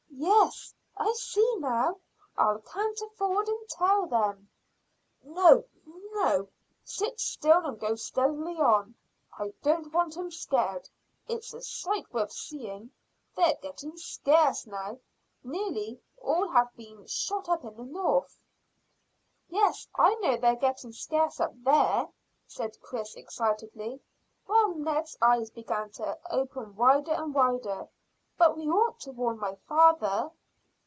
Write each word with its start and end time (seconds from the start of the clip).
Yes, 0.23 0.71
I 0.95 1.11
see 1.13 1.55
now. 1.57 1.99
I'll 2.37 2.59
canter 2.59 3.09
forward 3.17 3.47
and 3.49 3.67
tell 3.69 4.05
them." 4.05 4.49
"No, 5.23 5.63
no, 5.85 6.47
sit 6.83 7.19
still 7.19 7.65
and 7.65 7.79
go 7.79 7.95
steadily 7.95 8.55
on. 8.57 8.93
I 9.35 9.51
don't 9.63 9.91
want 9.91 10.15
'em 10.17 10.29
scared. 10.29 10.87
It's 11.27 11.55
a 11.55 11.61
sight 11.61 12.13
worth 12.13 12.31
seeing. 12.31 12.91
They're 13.35 13.57
getting 13.63 13.97
scarce 13.97 14.67
now; 14.67 14.99
nearly 15.43 15.99
all 16.21 16.49
have 16.49 16.75
been 16.75 17.07
shot 17.07 17.49
up 17.49 17.63
in 17.65 17.75
the 17.75 17.83
north." 17.83 18.37
"Yes, 19.49 19.87
I 19.95 20.13
know 20.15 20.37
they're 20.37 20.55
getting 20.55 20.91
scarce 20.93 21.39
up 21.39 21.53
there," 21.63 22.07
said 22.45 22.79
Chris 22.79 23.15
excitedly, 23.15 23.99
while 24.45 24.75
Ned's 24.75 25.17
eyes 25.19 25.49
began 25.49 25.89
to 25.93 26.19
open 26.29 26.75
wider 26.75 27.11
and 27.13 27.33
wider. 27.33 27.89
"But 28.37 28.55
we 28.57 28.67
ought 28.67 28.99
to 29.01 29.11
warn 29.11 29.37
my 29.39 29.53
father." 29.67 30.31